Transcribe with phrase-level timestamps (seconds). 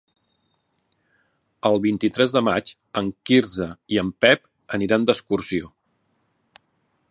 [1.69, 2.71] El vint-i-tres de maig
[3.03, 5.73] en Quirze i en Pep aniran d'excursió.